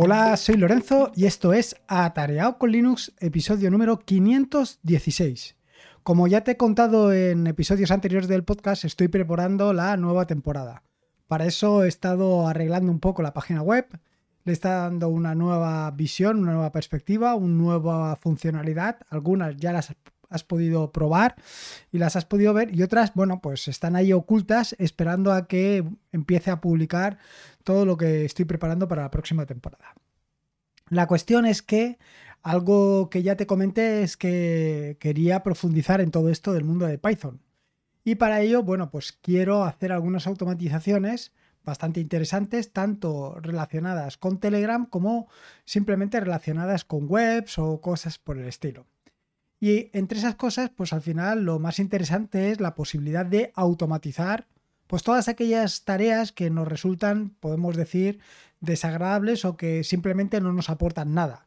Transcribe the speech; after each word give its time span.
Hola, 0.00 0.36
soy 0.36 0.56
Lorenzo 0.56 1.10
y 1.16 1.26
esto 1.26 1.52
es 1.52 1.74
Atareado 1.88 2.56
con 2.56 2.70
Linux, 2.70 3.12
episodio 3.18 3.68
número 3.68 3.98
516. 3.98 5.56
Como 6.04 6.28
ya 6.28 6.44
te 6.44 6.52
he 6.52 6.56
contado 6.56 7.12
en 7.12 7.48
episodios 7.48 7.90
anteriores 7.90 8.28
del 8.28 8.44
podcast, 8.44 8.84
estoy 8.84 9.08
preparando 9.08 9.72
la 9.72 9.96
nueva 9.96 10.28
temporada. 10.28 10.84
Para 11.26 11.46
eso 11.46 11.82
he 11.82 11.88
estado 11.88 12.46
arreglando 12.46 12.92
un 12.92 13.00
poco 13.00 13.22
la 13.22 13.34
página 13.34 13.60
web, 13.60 13.86
le 14.44 14.52
está 14.52 14.82
dando 14.82 15.08
una 15.08 15.34
nueva 15.34 15.90
visión, 15.90 16.38
una 16.38 16.52
nueva 16.52 16.70
perspectiva, 16.70 17.34
una 17.34 17.54
nueva 17.54 18.14
funcionalidad. 18.14 19.00
Algunas 19.10 19.56
ya 19.56 19.72
las 19.72 19.92
has 20.28 20.44
podido 20.44 20.92
probar 20.92 21.36
y 21.90 21.98
las 21.98 22.16
has 22.16 22.24
podido 22.24 22.54
ver 22.54 22.74
y 22.74 22.82
otras, 22.82 23.14
bueno, 23.14 23.40
pues 23.40 23.68
están 23.68 23.96
ahí 23.96 24.12
ocultas 24.12 24.74
esperando 24.78 25.32
a 25.32 25.46
que 25.46 25.84
empiece 26.12 26.50
a 26.50 26.60
publicar 26.60 27.18
todo 27.64 27.84
lo 27.84 27.96
que 27.96 28.24
estoy 28.24 28.44
preparando 28.44 28.88
para 28.88 29.02
la 29.02 29.10
próxima 29.10 29.46
temporada. 29.46 29.94
La 30.90 31.06
cuestión 31.06 31.46
es 31.46 31.62
que 31.62 31.98
algo 32.42 33.10
que 33.10 33.22
ya 33.22 33.36
te 33.36 33.46
comenté 33.46 34.02
es 34.02 34.16
que 34.16 34.96
quería 35.00 35.42
profundizar 35.42 36.00
en 36.00 36.10
todo 36.10 36.30
esto 36.30 36.52
del 36.52 36.64
mundo 36.64 36.86
de 36.86 36.98
Python. 36.98 37.40
Y 38.04 38.14
para 38.14 38.40
ello, 38.40 38.62
bueno, 38.62 38.90
pues 38.90 39.12
quiero 39.12 39.64
hacer 39.64 39.92
algunas 39.92 40.26
automatizaciones 40.26 41.32
bastante 41.62 42.00
interesantes, 42.00 42.72
tanto 42.72 43.38
relacionadas 43.40 44.16
con 44.16 44.40
Telegram 44.40 44.86
como 44.86 45.28
simplemente 45.66 46.18
relacionadas 46.18 46.84
con 46.84 47.04
webs 47.06 47.58
o 47.58 47.82
cosas 47.82 48.18
por 48.18 48.38
el 48.38 48.46
estilo. 48.46 48.86
Y 49.60 49.90
entre 49.92 50.18
esas 50.18 50.36
cosas, 50.36 50.70
pues 50.74 50.92
al 50.92 51.02
final 51.02 51.44
lo 51.44 51.58
más 51.58 51.78
interesante 51.78 52.50
es 52.50 52.60
la 52.60 52.74
posibilidad 52.74 53.26
de 53.26 53.52
automatizar 53.54 54.46
pues 54.88 55.02
todas 55.02 55.28
aquellas 55.28 55.84
tareas 55.84 56.32
que 56.32 56.48
nos 56.48 56.66
resultan, 56.66 57.30
podemos 57.40 57.76
decir, 57.76 58.20
desagradables 58.60 59.44
o 59.44 59.56
que 59.56 59.84
simplemente 59.84 60.40
no 60.40 60.52
nos 60.52 60.70
aportan 60.70 61.14
nada. 61.14 61.46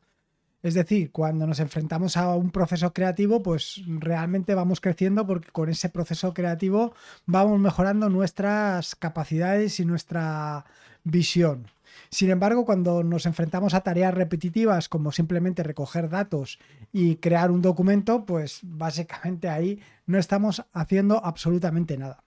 Es 0.63 0.75
decir, 0.75 1.11
cuando 1.11 1.47
nos 1.47 1.59
enfrentamos 1.59 2.17
a 2.17 2.35
un 2.35 2.51
proceso 2.51 2.93
creativo, 2.93 3.41
pues 3.41 3.81
realmente 3.87 4.53
vamos 4.53 4.79
creciendo 4.79 5.25
porque 5.25 5.49
con 5.51 5.69
ese 5.69 5.89
proceso 5.89 6.35
creativo 6.35 6.93
vamos 7.25 7.59
mejorando 7.59 8.09
nuestras 8.09 8.95
capacidades 8.95 9.79
y 9.79 9.85
nuestra 9.85 10.65
visión. 11.03 11.65
Sin 12.09 12.29
embargo, 12.29 12.65
cuando 12.65 13.03
nos 13.03 13.25
enfrentamos 13.25 13.73
a 13.73 13.81
tareas 13.81 14.13
repetitivas 14.13 14.89
como 14.89 15.11
simplemente 15.11 15.63
recoger 15.63 16.09
datos 16.09 16.59
y 16.91 17.17
crear 17.17 17.51
un 17.51 17.61
documento, 17.61 18.25
pues 18.25 18.59
básicamente 18.63 19.49
ahí 19.49 19.79
no 20.05 20.17
estamos 20.17 20.63
haciendo 20.73 21.23
absolutamente 21.23 21.97
nada. 21.97 22.23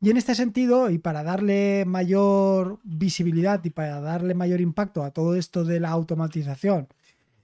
Y 0.00 0.10
en 0.10 0.16
este 0.16 0.34
sentido, 0.34 0.90
y 0.90 0.98
para 0.98 1.22
darle 1.22 1.84
mayor 1.86 2.80
visibilidad 2.82 3.64
y 3.64 3.70
para 3.70 4.00
darle 4.00 4.34
mayor 4.34 4.60
impacto 4.60 5.04
a 5.04 5.12
todo 5.12 5.36
esto 5.36 5.64
de 5.64 5.78
la 5.78 5.90
automatización 5.90 6.88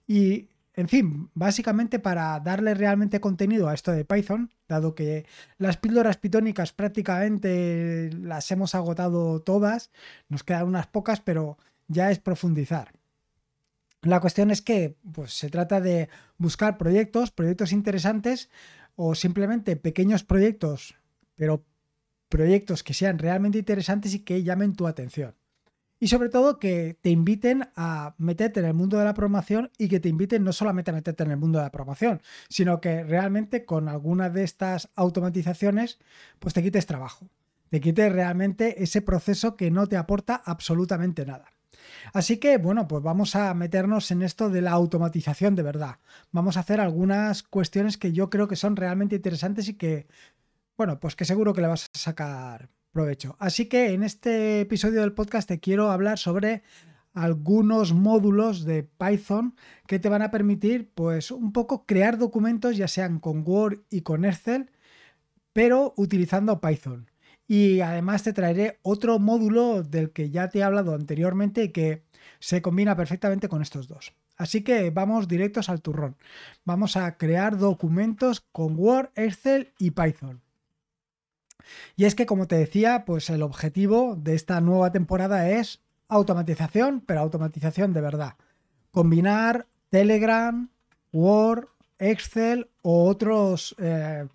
y, 0.08 0.48
en 0.78 0.86
fin, 0.86 1.28
básicamente 1.34 1.98
para 1.98 2.38
darle 2.38 2.72
realmente 2.72 3.20
contenido 3.20 3.68
a 3.68 3.74
esto 3.74 3.90
de 3.90 4.04
Python, 4.04 4.52
dado 4.68 4.94
que 4.94 5.26
las 5.58 5.76
píldoras 5.76 6.18
pitónicas 6.18 6.72
prácticamente 6.72 8.10
las 8.12 8.48
hemos 8.52 8.76
agotado 8.76 9.42
todas, 9.42 9.90
nos 10.28 10.44
quedan 10.44 10.68
unas 10.68 10.86
pocas, 10.86 11.20
pero 11.20 11.58
ya 11.88 12.12
es 12.12 12.20
profundizar. 12.20 12.92
La 14.02 14.20
cuestión 14.20 14.52
es 14.52 14.62
que 14.62 14.96
pues, 15.12 15.36
se 15.36 15.50
trata 15.50 15.80
de 15.80 16.10
buscar 16.36 16.78
proyectos, 16.78 17.32
proyectos 17.32 17.72
interesantes 17.72 18.48
o 18.94 19.16
simplemente 19.16 19.74
pequeños 19.74 20.22
proyectos, 20.22 20.94
pero 21.34 21.64
proyectos 22.28 22.84
que 22.84 22.94
sean 22.94 23.18
realmente 23.18 23.58
interesantes 23.58 24.14
y 24.14 24.20
que 24.20 24.44
llamen 24.44 24.74
tu 24.74 24.86
atención. 24.86 25.34
Y 26.00 26.08
sobre 26.08 26.28
todo 26.28 26.58
que 26.58 26.96
te 27.00 27.10
inviten 27.10 27.70
a 27.74 28.14
meterte 28.18 28.60
en 28.60 28.66
el 28.66 28.74
mundo 28.74 28.98
de 28.98 29.04
la 29.04 29.14
programación 29.14 29.70
y 29.78 29.88
que 29.88 30.00
te 30.00 30.08
inviten 30.08 30.44
no 30.44 30.52
solamente 30.52 30.90
a 30.90 30.94
meterte 30.94 31.24
en 31.24 31.32
el 31.32 31.36
mundo 31.36 31.58
de 31.58 31.64
la 31.64 31.72
programación, 31.72 32.22
sino 32.48 32.80
que 32.80 33.02
realmente 33.02 33.64
con 33.64 33.88
alguna 33.88 34.30
de 34.30 34.44
estas 34.44 34.90
automatizaciones 34.94 35.98
pues 36.38 36.54
te 36.54 36.62
quites 36.62 36.86
trabajo, 36.86 37.28
te 37.70 37.80
quites 37.80 38.12
realmente 38.12 38.82
ese 38.82 39.02
proceso 39.02 39.56
que 39.56 39.70
no 39.70 39.88
te 39.88 39.96
aporta 39.96 40.36
absolutamente 40.36 41.26
nada. 41.26 41.46
Así 42.12 42.38
que 42.38 42.58
bueno, 42.58 42.86
pues 42.86 43.02
vamos 43.02 43.34
a 43.34 43.52
meternos 43.54 44.10
en 44.10 44.22
esto 44.22 44.50
de 44.50 44.62
la 44.62 44.72
automatización 44.72 45.56
de 45.56 45.62
verdad. 45.62 45.98
Vamos 46.30 46.56
a 46.56 46.60
hacer 46.60 46.80
algunas 46.80 47.42
cuestiones 47.42 47.98
que 47.98 48.12
yo 48.12 48.30
creo 48.30 48.46
que 48.46 48.56
son 48.56 48.76
realmente 48.76 49.16
interesantes 49.16 49.68
y 49.68 49.74
que, 49.74 50.06
bueno, 50.76 51.00
pues 51.00 51.16
que 51.16 51.24
seguro 51.24 51.54
que 51.54 51.60
le 51.62 51.68
vas 51.68 51.90
a 51.94 51.98
sacar 51.98 52.70
Así 53.38 53.66
que 53.66 53.92
en 53.92 54.02
este 54.02 54.60
episodio 54.60 55.00
del 55.00 55.12
podcast 55.12 55.48
te 55.48 55.60
quiero 55.60 55.90
hablar 55.90 56.18
sobre 56.18 56.62
algunos 57.14 57.92
módulos 57.92 58.64
de 58.64 58.82
Python 58.82 59.54
que 59.86 59.98
te 59.98 60.08
van 60.08 60.22
a 60.22 60.30
permitir 60.30 60.90
pues 60.94 61.30
un 61.30 61.52
poco 61.52 61.86
crear 61.86 62.18
documentos 62.18 62.76
ya 62.76 62.88
sean 62.88 63.18
con 63.18 63.42
Word 63.46 63.80
y 63.90 64.02
con 64.02 64.24
Excel 64.24 64.70
pero 65.52 65.94
utilizando 65.96 66.60
Python 66.60 67.10
y 67.48 67.80
además 67.80 68.22
te 68.22 68.34
traeré 68.34 68.78
otro 68.82 69.18
módulo 69.18 69.82
del 69.82 70.12
que 70.12 70.30
ya 70.30 70.48
te 70.50 70.58
he 70.58 70.62
hablado 70.62 70.94
anteriormente 70.94 71.64
y 71.64 71.72
que 71.72 72.04
se 72.38 72.60
combina 72.62 72.94
perfectamente 72.94 73.48
con 73.48 73.62
estos 73.62 73.88
dos. 73.88 74.14
Así 74.36 74.62
que 74.62 74.90
vamos 74.90 75.26
directos 75.26 75.68
al 75.70 75.80
turrón. 75.80 76.16
Vamos 76.64 76.96
a 76.96 77.16
crear 77.16 77.56
documentos 77.56 78.42
con 78.52 78.78
Word, 78.78 79.10
Excel 79.16 79.72
y 79.78 79.90
Python. 79.92 80.42
Y 81.96 82.04
es 82.04 82.14
que, 82.14 82.26
como 82.26 82.46
te 82.46 82.56
decía, 82.56 83.04
pues 83.04 83.30
el 83.30 83.42
objetivo 83.42 84.16
de 84.16 84.34
esta 84.34 84.60
nueva 84.60 84.92
temporada 84.92 85.50
es 85.50 85.80
automatización, 86.08 87.02
pero 87.06 87.20
automatización 87.20 87.92
de 87.92 88.00
verdad. 88.00 88.34
Combinar 88.90 89.66
Telegram, 89.90 90.70
Word, 91.12 91.68
Excel 91.98 92.68
o 92.82 93.04
otros 93.08 93.74
eh, 93.78 94.26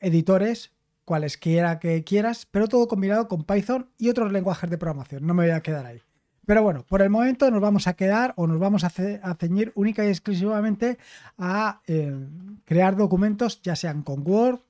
editores, 0.00 0.72
cualesquiera 1.04 1.78
que 1.78 2.02
quieras, 2.04 2.46
pero 2.50 2.66
todo 2.66 2.88
combinado 2.88 3.28
con 3.28 3.44
Python 3.44 3.88
y 3.98 4.08
otros 4.08 4.32
lenguajes 4.32 4.68
de 4.68 4.78
programación. 4.78 5.26
No 5.26 5.34
me 5.34 5.44
voy 5.44 5.52
a 5.52 5.60
quedar 5.60 5.86
ahí. 5.86 6.02
Pero 6.46 6.62
bueno, 6.62 6.84
por 6.88 7.02
el 7.02 7.10
momento 7.10 7.50
nos 7.50 7.60
vamos 7.60 7.88
a 7.88 7.94
quedar 7.94 8.32
o 8.36 8.46
nos 8.46 8.58
vamos 8.60 8.84
a, 8.84 8.90
ceñir 8.90 9.72
única 9.74 10.04
y 10.04 10.08
exclusivamente 10.08 10.96
a 11.38 11.80
eh, 11.86 12.14
crear 12.64 12.96
documentos, 12.96 13.60
ya 13.62 13.74
sean 13.74 14.02
con 14.02 14.22
Word, 14.24 14.60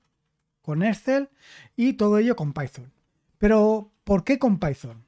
con 0.66 0.82
Excel 0.82 1.30
y 1.76 1.94
todo 1.94 2.18
ello 2.18 2.34
con 2.34 2.52
Python. 2.52 2.92
Pero, 3.38 3.92
¿por 4.02 4.24
qué 4.24 4.38
con 4.38 4.58
Python? 4.58 5.04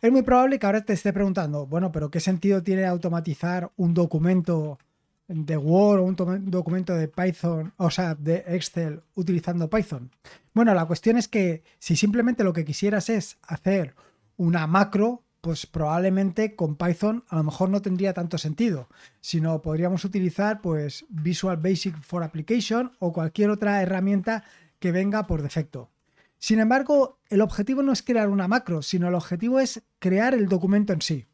Es 0.00 0.12
muy 0.12 0.22
probable 0.22 0.58
que 0.58 0.66
ahora 0.66 0.84
te 0.84 0.92
esté 0.92 1.12
preguntando, 1.12 1.66
bueno, 1.66 1.90
pero 1.90 2.10
¿qué 2.10 2.20
sentido 2.20 2.62
tiene 2.62 2.86
automatizar 2.86 3.72
un 3.76 3.94
documento 3.94 4.78
de 5.26 5.56
Word 5.56 6.00
o 6.00 6.04
un 6.04 6.50
documento 6.50 6.94
de 6.94 7.08
Python, 7.08 7.72
o 7.76 7.90
sea, 7.90 8.14
de 8.14 8.44
Excel 8.46 9.02
utilizando 9.16 9.68
Python? 9.68 10.10
Bueno, 10.54 10.72
la 10.72 10.86
cuestión 10.86 11.16
es 11.18 11.26
que 11.26 11.64
si 11.80 11.96
simplemente 11.96 12.44
lo 12.44 12.52
que 12.52 12.64
quisieras 12.64 13.10
es 13.10 13.38
hacer 13.42 13.96
una 14.36 14.66
macro, 14.68 15.24
pues 15.42 15.66
probablemente 15.66 16.54
con 16.54 16.76
Python 16.76 17.24
a 17.28 17.36
lo 17.36 17.42
mejor 17.42 17.68
no 17.68 17.82
tendría 17.82 18.14
tanto 18.14 18.38
sentido, 18.38 18.88
sino 19.20 19.60
podríamos 19.60 20.04
utilizar 20.04 20.60
pues 20.60 21.04
Visual 21.08 21.56
Basic 21.56 22.00
for 22.00 22.22
Application 22.22 22.92
o 23.00 23.12
cualquier 23.12 23.50
otra 23.50 23.82
herramienta 23.82 24.44
que 24.82 24.90
venga 24.90 25.28
por 25.28 25.42
defecto. 25.42 25.90
Sin 26.38 26.58
embargo, 26.58 27.20
el 27.30 27.40
objetivo 27.40 27.84
no 27.84 27.92
es 27.92 28.02
crear 28.02 28.28
una 28.28 28.48
macro, 28.48 28.82
sino 28.82 29.06
el 29.06 29.14
objetivo 29.14 29.60
es 29.60 29.84
crear 30.00 30.34
el 30.34 30.48
documento 30.48 30.92
en 30.92 31.00
sí. 31.00 31.26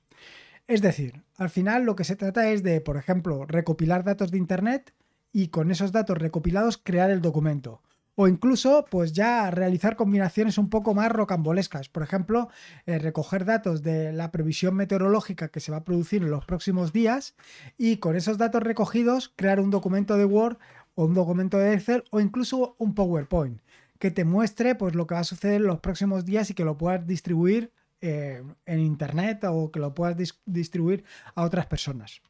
Es 0.66 0.82
decir, 0.82 1.22
al 1.38 1.48
final 1.48 1.84
lo 1.84 1.96
que 1.96 2.04
se 2.04 2.14
trata 2.14 2.50
es 2.50 2.62
de, 2.62 2.82
por 2.82 2.98
ejemplo, 2.98 3.46
recopilar 3.46 4.04
datos 4.04 4.30
de 4.30 4.36
Internet 4.36 4.92
y 5.32 5.48
con 5.48 5.70
esos 5.70 5.92
datos 5.92 6.18
recopilados 6.18 6.76
crear 6.76 7.10
el 7.10 7.22
documento. 7.22 7.80
O 8.20 8.26
incluso, 8.26 8.84
pues 8.90 9.12
ya 9.12 9.48
realizar 9.50 9.94
combinaciones 9.94 10.58
un 10.58 10.68
poco 10.68 10.92
más 10.92 11.10
rocambolescas. 11.10 11.88
Por 11.88 12.02
ejemplo, 12.02 12.48
eh, 12.84 12.98
recoger 12.98 13.44
datos 13.44 13.84
de 13.84 14.12
la 14.12 14.32
previsión 14.32 14.74
meteorológica 14.74 15.50
que 15.50 15.60
se 15.60 15.70
va 15.70 15.78
a 15.78 15.84
producir 15.84 16.22
en 16.24 16.30
los 16.32 16.44
próximos 16.44 16.92
días 16.92 17.36
y 17.78 17.98
con 17.98 18.16
esos 18.16 18.36
datos 18.36 18.64
recogidos 18.64 19.32
crear 19.36 19.60
un 19.60 19.70
documento 19.70 20.16
de 20.16 20.24
Word 20.24 20.58
o 20.98 21.04
un 21.04 21.14
documento 21.14 21.58
de 21.58 21.74
Excel 21.74 22.02
o 22.10 22.18
incluso 22.18 22.74
un 22.76 22.92
PowerPoint 22.92 23.60
que 24.00 24.10
te 24.10 24.24
muestre 24.24 24.74
pues, 24.74 24.96
lo 24.96 25.06
que 25.06 25.14
va 25.14 25.20
a 25.20 25.24
suceder 25.24 25.60
en 25.60 25.68
los 25.68 25.78
próximos 25.78 26.24
días 26.24 26.50
y 26.50 26.54
que 26.54 26.64
lo 26.64 26.76
puedas 26.76 27.06
distribuir 27.06 27.72
eh, 28.00 28.42
en 28.66 28.80
Internet 28.80 29.44
o 29.44 29.70
que 29.70 29.78
lo 29.78 29.94
puedas 29.94 30.16
distribuir 30.44 31.04
a 31.36 31.44
otras 31.44 31.66
personas. 31.66 32.20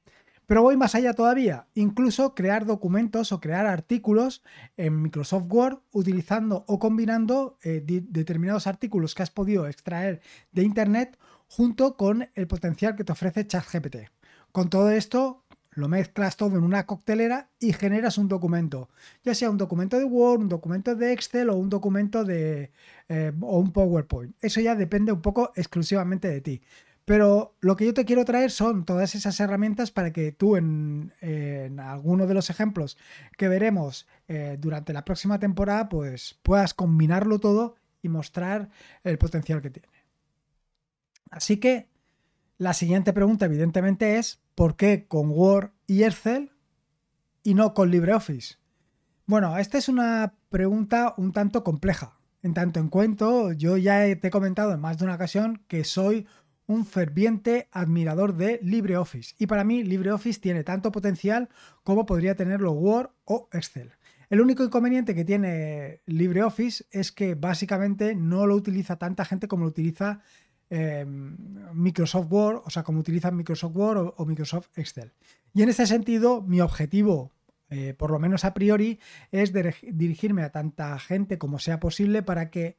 Pero 0.45 0.63
voy 0.63 0.77
más 0.77 0.95
allá 0.95 1.15
todavía, 1.15 1.67
incluso 1.75 2.35
crear 2.35 2.67
documentos 2.67 3.33
o 3.33 3.41
crear 3.41 3.65
artículos 3.65 4.43
en 4.77 5.01
Microsoft 5.01 5.47
Word 5.49 5.79
utilizando 5.91 6.65
o 6.69 6.79
combinando 6.79 7.57
eh, 7.63 7.83
determinados 7.87 8.67
artículos 8.67 9.15
que 9.15 9.23
has 9.23 9.31
podido 9.31 9.67
extraer 9.67 10.21
de 10.53 10.63
Internet 10.63 11.19
junto 11.47 11.97
con 11.97 12.29
el 12.35 12.47
potencial 12.47 12.97
que 12.97 13.05
te 13.05 13.13
ofrece 13.13 13.47
ChatGPT. 13.47 13.97
Con 14.53 14.69
todo 14.69 14.91
esto, 14.91 15.45
lo 15.79 15.89
mezclas 15.89 16.37
todo 16.37 16.59
en 16.59 16.65
una 16.65 16.87
coctelera 16.87 17.51
y 17.61 17.73
generas 17.73 18.19
un 18.19 18.27
documento, 18.27 18.89
ya 19.23 19.35
sea 19.35 19.49
un 19.49 19.57
documento 19.57 19.97
de 19.97 20.05
Word, 20.05 20.41
un 20.41 20.49
documento 20.49 20.95
de 20.97 21.13
Excel 21.13 21.49
o 21.51 21.57
un 21.57 21.69
documento 21.69 22.25
de 22.25 22.73
eh, 23.09 23.33
o 23.41 23.59
un 23.59 23.73
PowerPoint. 23.73 24.35
Eso 24.41 24.61
ya 24.61 24.75
depende 24.75 25.13
un 25.13 25.23
poco 25.23 25.53
exclusivamente 25.55 26.29
de 26.29 26.41
ti. 26.41 26.63
Pero 27.05 27.55
lo 27.61 27.77
que 27.77 27.87
yo 27.87 27.95
te 27.95 28.05
quiero 28.05 28.25
traer 28.25 28.51
son 28.51 28.85
todas 28.85 29.15
esas 29.15 29.39
herramientas 29.41 29.91
para 29.91 30.13
que 30.13 30.33
tú 30.33 30.57
en, 30.57 31.13
alguno 31.81 32.27
de 32.27 32.35
los 32.35 32.51
ejemplos 32.51 32.99
que 33.39 33.49
veremos 33.49 34.07
eh, 34.27 34.59
durante 34.61 34.93
la 34.93 35.05
próxima 35.05 35.39
temporada, 35.39 35.89
pues 35.89 36.39
puedas 36.43 36.75
combinarlo 36.75 37.39
todo 37.39 37.77
y 38.03 38.09
mostrar 38.09 38.69
el 39.05 39.17
potencial 39.17 39.63
que 39.63 39.71
tiene. 39.71 39.89
Así 41.31 41.59
que 41.59 41.87
la 42.59 42.75
siguiente 42.75 43.13
pregunta, 43.13 43.47
evidentemente, 43.47 44.19
es 44.19 44.41
¿por 44.59 44.75
qué 44.75 45.07
con 45.07 45.31
Word 45.31 45.71
y 45.87 46.03
Excel 46.03 46.51
y 47.45 47.55
no 47.55 47.75
con 47.75 47.93
LibreOffice? 47.93 48.57
Bueno, 49.25 49.57
esta 49.57 49.79
es 49.79 49.89
una 49.89 50.35
pregunta 50.49 51.15
un 51.17 51.33
tanto 51.33 51.63
compleja. 51.63 52.19
En 52.43 52.55
tanto 52.55 52.81
en 52.81 52.89
cuento, 52.89 53.53
yo 53.53 53.77
ya 53.77 54.01
te 54.19 54.27
he 54.27 54.31
comentado 54.33 54.73
en 54.73 54.81
más 54.81 54.99
de 54.99 55.05
una 55.05 55.15
ocasión 55.15 55.63
que 55.69 55.85
soy 55.85 56.27
un 56.67 56.87
ferviente 56.87 57.69
admirador 57.71 58.35
de 58.35 58.59
LibreOffice 58.61 59.37
y 59.39 59.47
para 59.47 59.63
mí 59.63 59.85
LibreOffice 59.85 60.41
tiene 60.41 60.65
tanto 60.65 60.91
potencial 60.91 61.51
como 61.85 62.05
podría 62.05 62.35
tenerlo 62.35 62.73
Word 62.73 63.11
o 63.27 63.49
Excel. 63.53 63.93
El 64.29 64.41
único 64.41 64.65
inconveniente 64.65 65.15
que 65.15 65.25
tiene 65.25 66.03
LibreOffice 66.07 66.85
es 66.91 67.13
que 67.13 67.37
básicamente 67.37 68.17
no 68.17 68.45
lo 68.45 68.57
utiliza 68.57 68.97
tanta 68.97 69.25
gente 69.25 69.47
como 69.47 69.63
lo 69.63 69.71
utiliza 69.71 70.21
em, 70.71 71.37
Microsoft 71.73 72.31
Word, 72.31 72.63
o 72.65 72.71
sea, 72.71 72.83
como 72.83 73.01
utilizan 73.01 73.37
Microsoft 73.37 73.75
Word 73.75 74.15
o, 74.17 74.27
Microsoft 74.27 74.69
Excel. 74.77 75.13
Y 75.55 75.63
en 75.63 75.69
ese 75.69 75.87
sentido, 75.87 76.43
mi 76.43 76.61
objetivo, 76.61 77.33
eh, 77.71 77.95
por 77.95 78.11
lo 78.11 78.19
menos 78.19 78.45
a 78.45 78.55
priori, 78.55 78.99
es 79.31 79.53
dirigirme 79.53 80.43
a 80.43 80.53
tanta 80.53 80.99
gente 80.99 81.39
como 81.39 81.59
sea 81.59 81.81
posible 81.81 82.23
para 82.23 82.51
que 82.51 82.79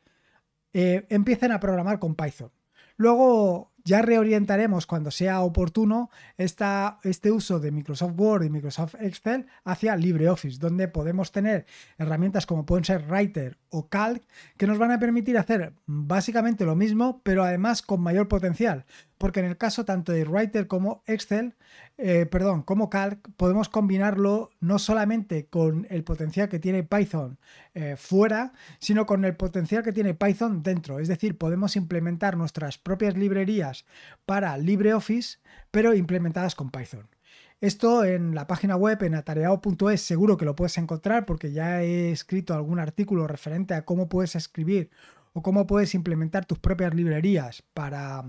eh, 0.74 1.06
empiecen 1.10 1.52
a 1.52 1.60
programar 1.60 2.00
con 2.00 2.16
Python. 2.16 2.52
Luego 2.96 3.72
ya 3.90 4.04
reorientaremos 4.04 4.86
cuando 4.86 5.10
sea 5.10 5.42
oportuno 5.42 6.12
este 6.38 7.32
uso 7.32 7.60
de 7.60 7.72
Microsoft 7.72 8.14
Word 8.16 8.44
y 8.44 8.52
Microsoft 8.52 8.94
Excel 9.00 9.48
hacia 9.64 9.96
LibreOffice, 9.96 10.60
donde 10.60 10.88
podemos 10.88 11.32
tener 11.32 11.66
herramientas 11.98 12.46
como 12.46 12.68
pueden 12.68 12.86
ser 12.86 13.04
Writer 13.10 13.58
o 13.70 13.90
Calc 13.90 14.22
que 14.58 14.68
nos 14.68 14.78
van 14.78 14.92
a 14.92 15.00
permitir 15.00 15.40
hacer 15.40 15.74
básicamente 15.88 16.66
lo 16.66 16.76
mismo, 16.76 17.22
pero 17.24 17.44
además 17.44 17.82
con 17.82 18.02
mayor 18.02 18.28
potencial 18.28 18.86
porque 19.20 19.42
en 19.42 19.46
el 19.46 19.58
caso 19.58 19.84
tanto 19.84 20.14
de 20.14 20.24
Writer 20.24 20.66
como 20.66 21.04
Excel, 21.06 21.54
eh, 21.98 22.26
perdón, 22.26 22.64
como 22.64 22.90
Calc, 22.90 23.20
podemos 23.36 23.68
combinarlo 23.68 24.50
no 24.62 24.80
solamente 24.80 25.46
con 25.48 25.86
el 25.90 26.06
potencial 26.06 26.48
que 26.48 26.58
tiene 26.58 26.84
Python 26.84 27.38
eh, 27.74 27.96
fuera, 27.98 28.54
sino 28.80 29.06
con 29.06 29.26
el 29.26 29.36
potencial 29.36 29.84
que 29.84 29.92
tiene 29.92 30.14
Python 30.14 30.64
dentro. 30.64 31.00
Es 31.00 31.10
decir, 31.10 31.38
podemos 31.38 31.76
implementar 31.76 32.38
nuestras 32.38 32.78
propias 32.78 33.18
librerías 33.18 33.86
para 34.26 34.58
LibreOffice, 34.58 35.40
pero 35.70 35.94
implementadas 35.94 36.56
con 36.56 36.72
Python. 36.72 37.10
Esto 37.60 38.06
en 38.06 38.34
la 38.36 38.48
página 38.48 38.78
web, 38.78 39.04
en 39.04 39.16
atareado.es, 39.16 40.02
seguro 40.02 40.38
que 40.38 40.46
lo 40.46 40.56
puedes 40.56 40.78
encontrar 40.78 41.26
porque 41.26 41.52
ya 41.52 41.84
he 41.84 42.10
escrito 42.10 42.54
algún 42.54 42.80
artículo 42.80 43.28
referente 43.28 43.74
a 43.74 43.84
cómo 43.84 44.08
puedes 44.08 44.38
escribir 44.38 44.90
o 45.34 45.42
cómo 45.42 45.68
puedes 45.68 45.94
implementar 45.94 46.46
tus 46.46 46.60
propias 46.60 46.94
librerías 46.94 47.64
para 47.74 48.24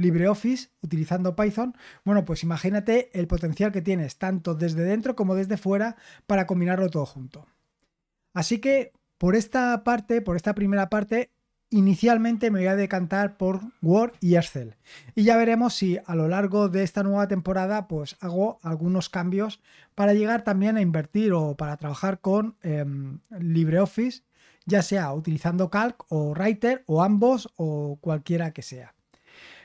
LibreOffice 0.00 0.70
utilizando 0.80 1.36
Python, 1.36 1.76
bueno, 2.04 2.24
pues 2.24 2.42
imagínate 2.42 3.10
el 3.18 3.26
potencial 3.26 3.72
que 3.72 3.82
tienes 3.82 4.16
tanto 4.16 4.54
desde 4.54 4.82
dentro 4.82 5.14
como 5.14 5.34
desde 5.34 5.56
fuera 5.56 5.96
para 6.26 6.46
combinarlo 6.46 6.88
todo 6.88 7.06
junto. 7.06 7.46
Así 8.32 8.58
que 8.58 8.92
por 9.18 9.36
esta 9.36 9.84
parte, 9.84 10.22
por 10.22 10.36
esta 10.36 10.54
primera 10.54 10.88
parte, 10.88 11.30
inicialmente 11.70 12.50
me 12.50 12.60
voy 12.60 12.68
a 12.68 12.76
decantar 12.76 13.36
por 13.36 13.60
Word 13.82 14.12
y 14.20 14.36
Excel. 14.36 14.76
Y 15.14 15.24
ya 15.24 15.36
veremos 15.36 15.74
si 15.74 15.98
a 16.04 16.14
lo 16.14 16.28
largo 16.28 16.68
de 16.68 16.82
esta 16.82 17.02
nueva 17.02 17.28
temporada 17.28 17.86
pues 17.86 18.16
hago 18.20 18.58
algunos 18.62 19.08
cambios 19.08 19.60
para 19.94 20.14
llegar 20.14 20.42
también 20.42 20.76
a 20.76 20.80
invertir 20.80 21.32
o 21.32 21.56
para 21.56 21.76
trabajar 21.76 22.20
con 22.20 22.56
em, 22.62 23.20
LibreOffice, 23.38 24.22
ya 24.66 24.82
sea 24.82 25.12
utilizando 25.12 25.70
Calc 25.70 26.04
o 26.08 26.30
Writer 26.30 26.82
o 26.86 27.02
ambos 27.02 27.48
o 27.56 27.98
cualquiera 28.00 28.52
que 28.52 28.62
sea. 28.62 28.94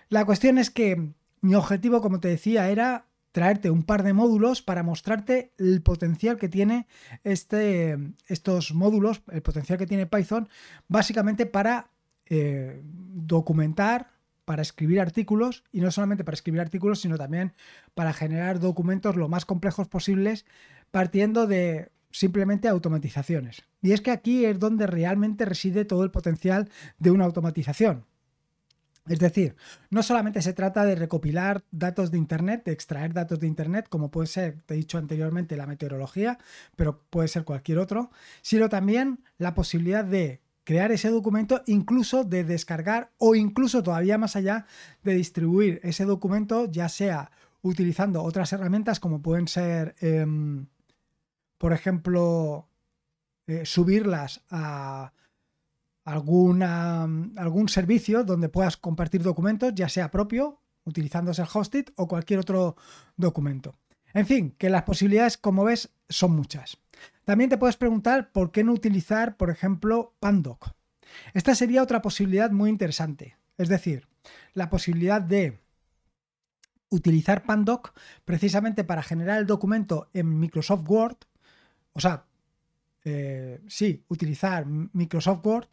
La 0.09 0.25
cuestión 0.25 0.57
es 0.57 0.69
que 0.69 1.11
mi 1.41 1.55
objetivo, 1.55 2.01
como 2.01 2.19
te 2.19 2.27
decía, 2.27 2.69
era 2.69 3.05
traerte 3.31 3.69
un 3.69 3.83
par 3.83 4.03
de 4.03 4.13
módulos 4.13 4.61
para 4.61 4.81
mostrarte 4.81 5.51
el 5.57 5.81
potencial 5.81 6.37
que 6.37 6.47
tiene 6.47 6.87
este, 7.23 7.97
estos 8.27 8.73
módulos, 8.73 9.23
el 9.29 9.41
potencial 9.41 9.77
que 9.77 9.85
tiene 9.85 10.05
Python, 10.05 10.47
básicamente 10.87 11.45
para 11.45 11.89
eh, 12.27 12.81
documentar, 12.83 14.11
para 14.45 14.61
escribir 14.61 15.01
artículos, 15.01 15.63
y 15.71 15.81
no 15.81 15.91
solamente 15.91 16.23
para 16.23 16.35
escribir 16.35 16.61
artículos, 16.61 17.01
sino 17.01 17.17
también 17.17 17.53
para 17.93 18.13
generar 18.13 18.59
documentos 18.59 19.17
lo 19.17 19.27
más 19.27 19.45
complejos 19.45 19.87
posibles, 19.87 20.45
partiendo 20.91 21.45
de 21.45 21.91
simplemente 22.11 22.69
automatizaciones. 22.69 23.63
Y 23.81 23.91
es 23.91 23.99
que 23.99 24.11
aquí 24.11 24.45
es 24.45 24.59
donde 24.59 24.87
realmente 24.87 25.43
reside 25.43 25.83
todo 25.83 26.05
el 26.05 26.11
potencial 26.11 26.69
de 26.99 27.11
una 27.11 27.25
automatización. 27.25 28.05
Es 29.07 29.19
decir, 29.19 29.55
no 29.91 30.01
solamente 30.01 30.41
se 30.41 30.53
trata 30.53 30.83
de 30.83 30.95
recopilar 30.95 31.63
datos 31.69 32.09
de 32.09 32.17
Internet, 32.17 32.63
de 32.65 32.71
extraer 32.71 33.13
datos 33.13 33.39
de 33.39 33.45
Internet, 33.45 33.87
como 33.87 34.09
puede 34.09 34.27
ser, 34.27 34.61
te 34.65 34.73
he 34.73 34.77
dicho 34.77 34.97
anteriormente, 34.97 35.55
la 35.55 35.67
meteorología, 35.67 36.39
pero 36.75 37.03
puede 37.11 37.27
ser 37.27 37.43
cualquier 37.43 37.77
otro, 37.77 38.09
sino 38.41 38.67
también 38.67 39.23
la 39.37 39.53
posibilidad 39.53 40.03
de 40.03 40.41
crear 40.63 40.91
ese 40.91 41.09
documento, 41.09 41.61
incluso 41.67 42.23
de 42.23 42.43
descargar 42.43 43.11
o 43.19 43.35
incluso 43.35 43.83
todavía 43.83 44.17
más 44.17 44.35
allá 44.35 44.65
de 45.03 45.13
distribuir 45.13 45.79
ese 45.83 46.05
documento, 46.05 46.65
ya 46.65 46.89
sea 46.89 47.29
utilizando 47.61 48.23
otras 48.23 48.51
herramientas 48.53 48.99
como 48.99 49.21
pueden 49.21 49.47
ser, 49.47 49.95
em, 49.99 50.65
por 51.59 51.73
ejemplo, 51.73 52.67
eh, 53.47 53.65
subirlas 53.65 54.43
a 54.49 55.13
alguna, 56.05 57.03
algún 57.35 57.67
servicio 57.67 58.23
donde 58.23 58.47
puedas 58.47 58.77
compartir 58.77 59.23
documentos, 59.23 59.73
ya 59.75 59.89
sea 59.89 60.11
propio, 60.11 60.61
utilizándose 60.85 61.41
el 61.41 61.47
hosted 61.51 61.87
o 61.95 62.07
cualquier 62.07 62.39
otro 62.39 62.77
documento. 63.17 63.75
En 64.13 64.25
fin, 64.25 64.55
que 64.57 64.69
las 64.69 64.83
posibilidades, 64.83 65.37
como 65.37 65.65
ves, 65.65 65.89
son 66.07 66.31
muchas. 66.31 66.77
También 67.25 67.49
te 67.49 67.57
puedes 67.57 67.75
preguntar 67.75 68.31
por 68.31 68.51
qué 68.51 68.63
no 68.63 68.71
utilizar, 68.71 69.35
por 69.35 69.49
ejemplo, 69.49 70.15
Pandoc. 70.19 70.69
Esta 71.33 71.55
sería 71.55 71.83
otra 71.83 72.01
posibilidad 72.01 72.51
muy 72.51 72.69
interesante. 72.69 73.35
Es 73.57 73.67
decir, 73.67 74.07
la 74.53 74.69
posibilidad 74.69 75.21
de 75.21 75.59
utilizar 76.89 77.43
Pandoc 77.43 77.97
precisamente 78.25 78.83
para 78.83 79.03
generar 79.03 79.39
el 79.39 79.47
documento 79.47 80.09
en 80.13 80.39
Microsoft 80.39 80.87
Word. 80.87 81.17
O 81.93 81.99
sea, 81.99 82.25
eh, 83.03 83.61
sí, 83.67 84.03
utilizar 84.07 84.65
Microsoft 84.65 85.45
Word 85.45 85.67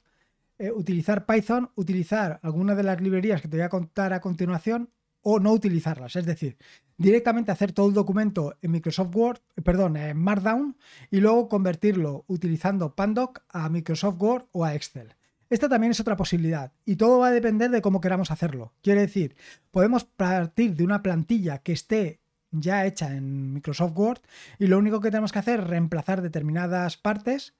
eh, 0.62 0.70
utilizar 0.70 1.26
Python, 1.26 1.72
utilizar 1.74 2.38
alguna 2.44 2.76
de 2.76 2.84
las 2.84 3.00
librerías 3.00 3.42
que 3.42 3.48
te 3.48 3.56
voy 3.56 3.64
a 3.64 3.68
contar 3.68 4.12
a 4.12 4.20
continuación 4.20 4.90
o 5.20 5.40
no 5.40 5.50
utilizarlas. 5.50 6.14
Es 6.14 6.24
decir, 6.24 6.56
directamente 6.96 7.50
hacer 7.50 7.72
todo 7.72 7.88
el 7.88 7.94
documento 7.94 8.56
en 8.62 8.70
Microsoft 8.70 9.12
Word, 9.12 9.40
perdón, 9.64 9.96
en 9.96 10.16
Markdown 10.16 10.76
y 11.10 11.18
luego 11.18 11.48
convertirlo 11.48 12.24
utilizando 12.28 12.94
Pandoc 12.94 13.42
a 13.48 13.68
Microsoft 13.70 14.22
Word 14.22 14.44
o 14.52 14.64
a 14.64 14.76
Excel. 14.76 15.16
Esta 15.50 15.68
también 15.68 15.90
es 15.90 15.98
otra 15.98 16.16
posibilidad 16.16 16.72
y 16.84 16.94
todo 16.94 17.18
va 17.18 17.26
a 17.26 17.32
depender 17.32 17.72
de 17.72 17.82
cómo 17.82 18.00
queramos 18.00 18.30
hacerlo. 18.30 18.72
Quiere 18.82 19.00
decir, 19.00 19.34
podemos 19.72 20.04
partir 20.04 20.76
de 20.76 20.84
una 20.84 21.02
plantilla 21.02 21.58
que 21.58 21.72
esté 21.72 22.20
ya 22.52 22.86
hecha 22.86 23.16
en 23.16 23.54
Microsoft 23.54 23.98
Word 23.98 24.20
y 24.60 24.68
lo 24.68 24.78
único 24.78 25.00
que 25.00 25.10
tenemos 25.10 25.32
que 25.32 25.40
hacer 25.40 25.58
es 25.58 25.66
reemplazar 25.66 26.22
determinadas 26.22 26.98
partes 26.98 27.54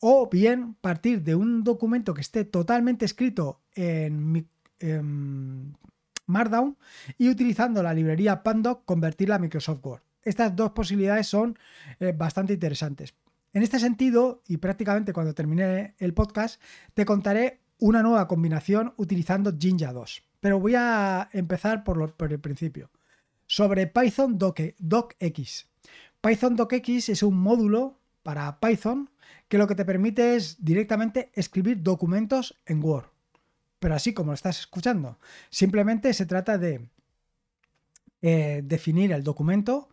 o 0.00 0.28
bien 0.30 0.74
partir 0.74 1.22
de 1.22 1.34
un 1.34 1.64
documento 1.64 2.14
que 2.14 2.20
esté 2.20 2.44
totalmente 2.44 3.04
escrito 3.04 3.62
en, 3.74 4.48
Markdown 6.26 6.76
y 7.16 7.28
utilizando 7.28 7.82
la 7.82 7.94
librería 7.94 8.42
Pandoc 8.42 8.84
convertirla 8.84 9.36
a 9.36 9.38
Microsoft 9.38 9.84
Word. 9.84 10.02
Estas 10.22 10.54
dos 10.56 10.70
posibilidades 10.72 11.26
son 11.26 11.58
eh, 12.00 12.12
bastante 12.16 12.54
interesantes. 12.54 13.14
En 13.52 13.62
este 13.62 13.78
sentido, 13.78 14.42
y 14.48 14.56
prácticamente 14.56 15.12
cuando 15.12 15.34
termine 15.34 15.94
el 15.98 16.12
podcast, 16.12 16.60
te 16.92 17.04
contaré 17.04 17.60
una 17.78 18.02
nueva 18.02 18.26
combinación 18.26 18.94
utilizando 18.96 19.54
Jinja 19.56 19.92
2. 19.92 20.22
Pero 20.40 20.60
voy 20.60 20.74
a 20.76 21.28
empezar 21.32 21.84
por, 21.84 22.14
por 22.14 22.32
el 22.32 22.40
principio. 22.40 22.90
Sobre 23.46 23.86
Python 23.86 24.38
DocX. 24.38 25.68
Python 26.20 26.56
DocX 26.56 27.08
es 27.08 27.22
un 27.22 27.38
módulo 27.38 28.00
para 28.22 28.58
Python 28.58 29.10
que 29.48 29.58
lo 29.58 29.66
que 29.66 29.74
te 29.74 29.84
permite 29.84 30.36
es 30.36 30.64
directamente 30.64 31.30
escribir 31.34 31.82
documentos 31.82 32.60
en 32.66 32.82
Word. 32.82 33.06
Pero 33.78 33.94
así 33.94 34.14
como 34.14 34.30
lo 34.30 34.34
estás 34.34 34.60
escuchando, 34.60 35.18
simplemente 35.50 36.12
se 36.14 36.26
trata 36.26 36.56
de 36.58 36.88
eh, 38.22 38.62
definir 38.64 39.12
el 39.12 39.22
documento 39.22 39.90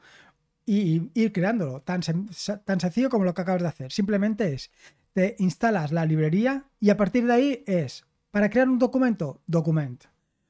y 0.66 1.12
ir 1.14 1.34
creándolo. 1.34 1.82
Tan, 1.82 2.02
tan 2.02 2.80
sencillo 2.80 3.10
como 3.10 3.26
lo 3.26 3.34
que 3.34 3.42
acabas 3.42 3.62
de 3.62 3.68
hacer. 3.68 3.92
Simplemente 3.92 4.54
es, 4.54 4.72
te 5.14 5.36
instalas 5.40 5.92
la 5.92 6.06
librería 6.06 6.66
y 6.80 6.90
a 6.90 6.98
partir 6.98 7.26
de 7.28 7.34
ahí 7.34 7.64
es, 7.68 8.06
para 8.32 8.50
crear 8.50 8.70
un 8.70 8.80
documento, 8.80 9.42
document. 9.48 10.06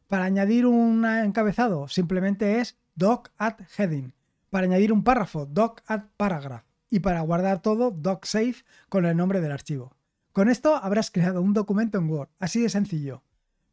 Para 0.07 0.25
añadir 0.25 0.65
un 0.67 1.05
encabezado, 1.05 1.87
simplemente 1.87 2.59
es 2.59 2.77
doc 2.93 3.31
add 3.37 3.61
heading. 3.77 4.13
Para 4.51 4.65
añadir 4.65 4.93
un 4.93 5.03
párrafo, 5.03 5.45
doc 5.45 5.81
add 5.87 6.03
paragraph. 6.17 6.70
Y 6.91 6.99
para 6.99 7.21
guardar 7.21 7.63
todo, 7.63 7.89
doc 7.89 8.25
save 8.25 8.57
con 8.89 9.05
el 9.05 9.17
nombre 9.17 9.41
del 9.41 9.51
archivo. 9.51 9.95
Con 10.33 10.49
esto 10.49 10.75
habrás 10.75 11.09
creado 11.09 11.41
un 11.41 11.53
documento 11.53 11.97
en 11.97 12.09
Word, 12.09 12.29
así 12.37 12.61
de 12.61 12.69
sencillo. 12.69 13.23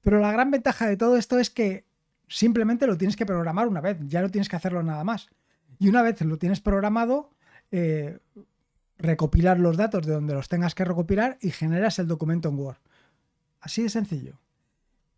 Pero 0.00 0.20
la 0.20 0.32
gran 0.32 0.50
ventaja 0.50 0.86
de 0.86 0.96
todo 0.96 1.16
esto 1.16 1.38
es 1.38 1.50
que 1.50 1.84
simplemente 2.28 2.86
lo 2.86 2.96
tienes 2.96 3.16
que 3.16 3.26
programar 3.26 3.68
una 3.68 3.80
vez, 3.80 3.98
ya 4.06 4.22
no 4.22 4.30
tienes 4.30 4.48
que 4.48 4.56
hacerlo 4.56 4.82
nada 4.82 5.04
más. 5.04 5.28
Y 5.78 5.88
una 5.88 6.02
vez 6.02 6.20
lo 6.22 6.38
tienes 6.38 6.60
programado, 6.60 7.30
eh, 7.70 8.18
recopilar 8.98 9.58
los 9.58 9.76
datos 9.76 10.06
de 10.06 10.12
donde 10.12 10.34
los 10.34 10.48
tengas 10.48 10.74
que 10.74 10.84
recopilar 10.84 11.38
y 11.40 11.50
generas 11.50 11.98
el 11.98 12.06
documento 12.06 12.48
en 12.48 12.58
Word. 12.58 12.78
Así 13.60 13.82
de 13.82 13.88
sencillo. 13.88 14.38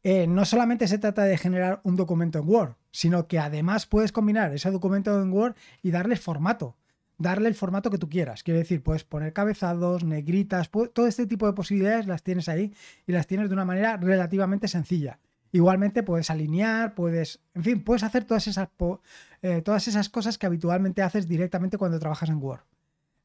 Eh, 0.02 0.26
no 0.26 0.46
solamente 0.46 0.88
se 0.88 0.98
trata 0.98 1.24
de 1.24 1.36
generar 1.36 1.80
un 1.84 1.96
documento 1.96 2.38
en 2.38 2.48
Word, 2.48 2.76
sino 2.90 3.28
que 3.28 3.38
además 3.38 3.84
puedes 3.84 4.12
combinar 4.12 4.54
ese 4.54 4.70
documento 4.70 5.20
en 5.20 5.32
Word 5.32 5.54
y 5.82 5.90
darle 5.90 6.16
formato. 6.16 6.76
Darle 7.20 7.48
el 7.48 7.54
formato 7.54 7.90
que 7.90 7.98
tú 7.98 8.08
quieras. 8.08 8.42
Quiere 8.42 8.60
decir, 8.60 8.82
puedes 8.82 9.04
poner 9.04 9.34
cabezados, 9.34 10.04
negritas, 10.04 10.70
todo 10.70 11.06
este 11.06 11.26
tipo 11.26 11.46
de 11.46 11.52
posibilidades 11.52 12.06
las 12.06 12.22
tienes 12.22 12.48
ahí 12.48 12.72
y 13.06 13.12
las 13.12 13.26
tienes 13.26 13.50
de 13.50 13.54
una 13.54 13.66
manera 13.66 13.98
relativamente 13.98 14.68
sencilla. 14.68 15.18
Igualmente 15.52 16.02
puedes 16.02 16.30
alinear, 16.30 16.94
puedes, 16.94 17.40
en 17.54 17.62
fin, 17.62 17.84
puedes 17.84 18.04
hacer 18.04 18.24
todas 18.24 18.46
esas, 18.46 18.70
eh, 19.42 19.60
todas 19.60 19.86
esas 19.86 20.08
cosas 20.08 20.38
que 20.38 20.46
habitualmente 20.46 21.02
haces 21.02 21.28
directamente 21.28 21.76
cuando 21.76 21.98
trabajas 21.98 22.30
en 22.30 22.42
Word. 22.42 22.62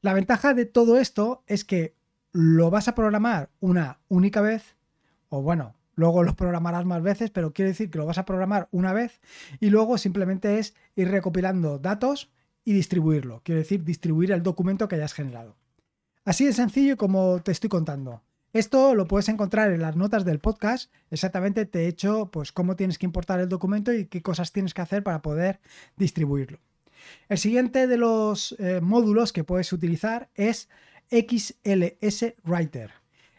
La 0.02 0.12
ventaja 0.12 0.52
de 0.52 0.66
todo 0.66 0.98
esto 0.98 1.42
es 1.46 1.64
que 1.64 1.94
lo 2.32 2.70
vas 2.70 2.88
a 2.88 2.94
programar 2.94 3.48
una 3.60 4.00
única 4.08 4.42
vez, 4.42 4.76
o 5.30 5.40
bueno, 5.40 5.74
luego 5.94 6.22
lo 6.22 6.36
programarás 6.36 6.84
más 6.84 7.00
veces, 7.00 7.30
pero 7.30 7.54
quiere 7.54 7.70
decir 7.70 7.90
que 7.90 7.96
lo 7.96 8.04
vas 8.04 8.18
a 8.18 8.26
programar 8.26 8.68
una 8.72 8.92
vez 8.92 9.22
y 9.58 9.70
luego 9.70 9.96
simplemente 9.96 10.58
es 10.58 10.74
ir 10.96 11.10
recopilando 11.10 11.78
datos 11.78 12.30
y 12.66 12.74
distribuirlo. 12.74 13.40
Quiere 13.44 13.60
decir 13.60 13.84
distribuir 13.84 14.32
el 14.32 14.42
documento 14.42 14.88
que 14.88 14.96
hayas 14.96 15.14
generado. 15.14 15.56
Así 16.24 16.44
de 16.44 16.52
sencillo 16.52 16.98
como 16.98 17.40
te 17.40 17.52
estoy 17.52 17.70
contando. 17.70 18.22
Esto 18.52 18.94
lo 18.94 19.06
puedes 19.06 19.28
encontrar 19.28 19.70
en 19.70 19.80
las 19.80 19.96
notas 19.96 20.24
del 20.24 20.40
podcast. 20.40 20.92
Exactamente 21.10 21.64
te 21.64 21.84
he 21.84 21.88
hecho 21.88 22.30
pues 22.32 22.50
cómo 22.50 22.74
tienes 22.74 22.98
que 22.98 23.06
importar 23.06 23.38
el 23.38 23.48
documento 23.48 23.92
y 23.92 24.06
qué 24.06 24.20
cosas 24.20 24.52
tienes 24.52 24.74
que 24.74 24.82
hacer 24.82 25.04
para 25.04 25.22
poder 25.22 25.60
distribuirlo. 25.96 26.58
El 27.28 27.38
siguiente 27.38 27.86
de 27.86 27.98
los 27.98 28.56
eh, 28.58 28.80
módulos 28.82 29.32
que 29.32 29.44
puedes 29.44 29.72
utilizar 29.72 30.28
es 30.34 30.68
XLS 31.10 32.34
Writer. 32.44 32.90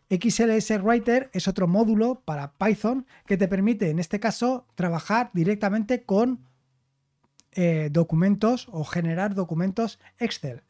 XLS 0.10 0.82
Writer 0.82 1.30
es 1.34 1.50
otro 1.50 1.68
módulo 1.68 2.22
para 2.24 2.54
Python 2.54 3.06
que 3.26 3.36
te 3.36 3.50
permite 3.50 3.90
en 3.90 4.00
este 4.00 4.22
caso 4.22 4.66
trabajar 4.76 5.32
directamente 5.34 6.04
con 6.04 6.47
eh, 7.60 7.90
documentos 7.92 8.68
o 8.72 8.84
generar 8.84 9.34
documentos 9.34 9.98
Excel. 10.20 10.62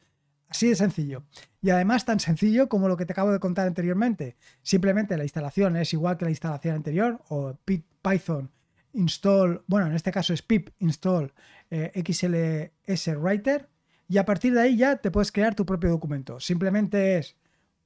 Así 0.47 0.69
de 0.69 0.75
sencillo. 0.75 1.23
Y 1.61 1.69
además 1.69 2.05
tan 2.05 2.21
sencillo 2.21 2.69
como 2.69 2.87
lo 2.87 2.95
que 2.95 3.05
te 3.05 3.11
acabo 3.11 3.33
de 3.33 3.41
contar 3.41 3.67
anteriormente. 3.67 4.37
Simplemente 4.61 5.17
la 5.17 5.23
instalación 5.23 5.75
es 5.75 5.91
igual 5.91 6.17
que 6.17 6.23
la 6.23 6.31
instalación 6.31 6.75
anterior 6.75 7.21
o 7.27 7.57
Python 7.65 8.51
install, 8.93 9.65
bueno, 9.67 9.87
en 9.87 9.95
este 9.95 10.13
caso 10.13 10.33
es 10.33 10.41
pip 10.41 10.69
install 10.79 11.33
eh, 11.69 11.91
XLS 11.93 13.17
Writer 13.17 13.67
y 14.07 14.17
a 14.17 14.25
partir 14.25 14.53
de 14.53 14.61
ahí 14.61 14.77
ya 14.77 14.95
te 14.95 15.11
puedes 15.11 15.33
crear 15.33 15.55
tu 15.55 15.65
propio 15.65 15.89
documento. 15.89 16.39
Simplemente 16.39 17.17
es 17.17 17.35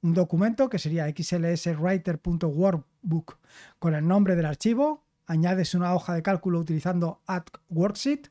un 0.00 0.14
documento 0.14 0.68
que 0.68 0.78
sería 0.78 1.08
xlswriter.workbook 1.08 3.38
con 3.80 3.96
el 3.96 4.06
nombre 4.06 4.36
del 4.36 4.46
archivo, 4.46 5.04
añades 5.26 5.74
una 5.74 5.92
hoja 5.92 6.14
de 6.14 6.22
cálculo 6.22 6.60
utilizando 6.60 7.20
add 7.26 7.46
worksheet 7.68 8.30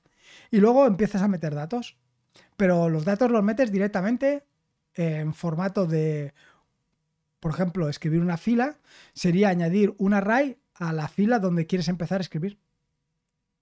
y 0.50 0.57
luego 0.57 0.85
empiezas 0.85 1.21
a 1.21 1.27
meter 1.27 1.55
datos 1.55 1.97
pero 2.57 2.89
los 2.89 3.05
datos 3.05 3.31
los 3.31 3.43
metes 3.43 3.71
directamente 3.71 4.45
en 4.93 5.33
formato 5.33 5.88
de, 5.88 6.33
por 7.39 7.51
ejemplo, 7.51 7.89
escribir 7.89 8.21
una 8.21 8.38
fila, 8.38 8.77
sería 9.13 9.50
añadir 9.50 9.95
un 9.97 10.13
array 10.13 10.57
a 10.75 10.93
la 10.93 11.07
fila 11.07 11.39
donde 11.39 11.65
quieres 11.65 11.88
empezar 11.88 12.19
a 12.19 12.21
escribir. 12.21 12.59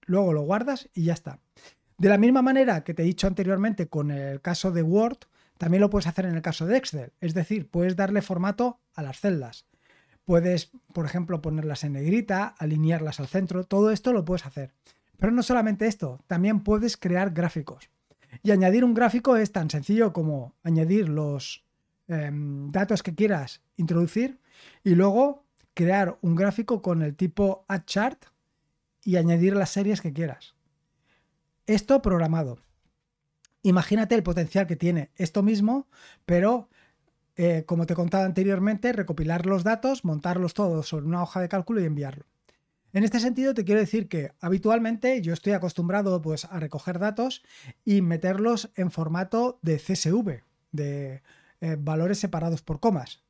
Luego 0.02 0.32
lo 0.32 0.42
guardas 0.42 0.88
y 0.92 1.04
ya 1.04 1.14
está. 1.14 1.40
De 1.98 2.08
la 2.08 2.18
misma 2.18 2.42
manera 2.42 2.82
que 2.82 2.94
te 2.94 3.02
he 3.02 3.06
dicho 3.06 3.26
anteriormente 3.26 3.88
con 3.88 4.10
el 4.10 4.40
caso 4.40 4.70
de 4.70 4.82
Word, 4.82 5.18
también 5.58 5.82
lo 5.82 5.90
puedes 5.90 6.06
hacer 6.06 6.24
en 6.24 6.34
el 6.34 6.42
caso 6.42 6.66
de 6.66 6.76
Excel. 6.76 7.12
Es 7.20 7.34
decir, 7.34 7.70
puedes 7.70 7.96
darle 7.96 8.22
formato 8.22 8.80
a 8.94 9.02
las 9.02 9.20
celdas. 9.20 9.66
Puedes, 10.24 10.72
por 10.92 11.06
ejemplo, 11.06 11.42
ponerlas 11.42 11.84
en 11.84 11.94
negrita, 11.94 12.46
alinearlas 12.46 13.20
al 13.20 13.28
centro, 13.28 13.64
todo 13.64 13.90
esto 13.90 14.12
lo 14.12 14.24
puedes 14.24 14.46
hacer. 14.46 14.72
Pero 15.20 15.32
no 15.32 15.42
solamente 15.42 15.86
esto, 15.86 16.24
también 16.26 16.60
puedes 16.60 16.96
crear 16.96 17.30
gráficos. 17.30 17.90
Y 18.42 18.52
añadir 18.52 18.84
un 18.84 18.94
gráfico 18.94 19.36
es 19.36 19.52
tan 19.52 19.68
sencillo 19.68 20.12
como 20.12 20.54
añadir 20.62 21.08
los 21.08 21.64
em, 22.08 22.72
datos 22.72 23.02
que 23.02 23.14
quieras 23.14 23.60
introducir 23.76 24.40
y 24.82 24.94
luego 24.94 25.44
crear 25.74 26.18
un 26.22 26.36
gráfico 26.36 26.80
con 26.80 27.02
el 27.02 27.14
tipo 27.14 27.64
chart 27.86 28.24
y 29.04 29.16
añadir 29.16 29.54
las 29.54 29.70
series 29.70 30.00
que 30.00 30.12
quieras. 30.12 30.54
Esto 31.66 32.00
programado. 32.02 32.58
Imagínate 33.62 34.14
el 34.14 34.22
potencial 34.22 34.66
que 34.66 34.76
tiene 34.76 35.10
esto 35.16 35.42
mismo, 35.42 35.86
pero 36.24 36.70
eh, 37.36 37.64
como 37.66 37.86
te 37.86 37.92
he 37.92 37.96
contado 37.96 38.24
anteriormente, 38.24 38.92
recopilar 38.92 39.44
los 39.44 39.64
datos, 39.64 40.04
montarlos 40.04 40.54
todos 40.54 40.88
sobre 40.88 41.06
una 41.06 41.22
hoja 41.22 41.40
de 41.40 41.48
cálculo 41.48 41.80
y 41.80 41.84
enviarlo. 41.84 42.29
En 42.92 43.04
este 43.04 43.20
sentido, 43.20 43.54
te 43.54 43.64
quiero 43.64 43.80
decir 43.80 44.08
que 44.08 44.32
habitualmente 44.40 45.22
yo 45.22 45.32
estoy 45.32 45.52
acostumbrado 45.52 46.20
pues, 46.20 46.44
a 46.46 46.58
recoger 46.58 46.98
datos 46.98 47.42
y 47.84 48.02
meterlos 48.02 48.70
en 48.74 48.90
formato 48.90 49.60
de 49.62 49.76
CSV, 49.76 50.42
de 50.72 51.22
eh, 51.60 51.76
valores 51.78 52.18
separados 52.18 52.62
por 52.62 52.80
comas. 52.80 53.22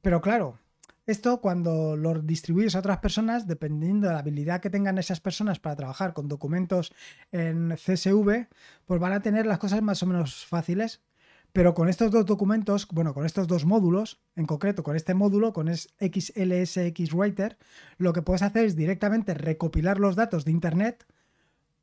Pero 0.00 0.22
claro, 0.22 0.58
esto 1.06 1.40
cuando 1.40 1.96
lo 1.96 2.20
distribuyes 2.22 2.74
a 2.74 2.78
otras 2.78 2.98
personas, 2.98 3.46
dependiendo 3.46 4.06
de 4.06 4.14
la 4.14 4.20
habilidad 4.20 4.60
que 4.60 4.70
tengan 4.70 4.96
esas 4.96 5.20
personas 5.20 5.58
para 5.58 5.76
trabajar 5.76 6.14
con 6.14 6.28
documentos 6.28 6.92
en 7.32 7.74
CSV, 7.76 8.46
pues 8.86 9.00
van 9.00 9.12
a 9.12 9.20
tener 9.20 9.44
las 9.44 9.58
cosas 9.58 9.82
más 9.82 10.02
o 10.02 10.06
menos 10.06 10.46
fáciles 10.46 11.02
pero 11.52 11.74
con 11.74 11.88
estos 11.88 12.10
dos 12.10 12.24
documentos, 12.24 12.88
bueno, 12.90 13.12
con 13.12 13.26
estos 13.26 13.46
dos 13.46 13.66
módulos, 13.66 14.20
en 14.36 14.46
concreto 14.46 14.82
con 14.82 14.96
este 14.96 15.14
módulo, 15.14 15.52
con 15.52 15.68
XLSX 15.68 17.12
Writer, 17.12 17.58
lo 17.98 18.12
que 18.12 18.22
puedes 18.22 18.42
hacer 18.42 18.64
es 18.64 18.74
directamente 18.74 19.34
recopilar 19.34 20.00
los 20.00 20.16
datos 20.16 20.44
de 20.44 20.50
Internet, 20.50 21.06